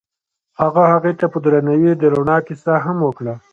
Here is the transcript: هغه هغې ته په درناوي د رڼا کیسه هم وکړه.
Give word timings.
هغه 0.61 0.81
هغې 0.91 1.13
ته 1.19 1.25
په 1.33 1.37
درناوي 1.43 1.91
د 1.97 2.03
رڼا 2.13 2.37
کیسه 2.47 2.73
هم 2.85 2.97
وکړه. 3.07 3.33